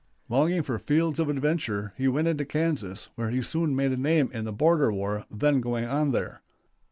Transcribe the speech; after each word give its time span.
Longing 0.29 0.63
for 0.63 0.79
fields 0.79 1.19
of 1.19 1.29
adventure 1.29 1.93
he 1.95 2.07
went 2.07 2.27
into 2.27 2.43
Kansas, 2.43 3.09
where 3.13 3.29
he 3.29 3.43
soon 3.43 3.75
made 3.75 3.91
a 3.91 3.97
name 3.97 4.31
in 4.33 4.45
the 4.45 4.51
border 4.51 4.91
war 4.91 5.25
then 5.29 5.61
going 5.61 5.85
on 5.85 6.11
there. 6.11 6.41